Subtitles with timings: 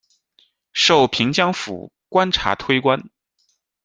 [0.73, 3.07] 授平江府观察推官。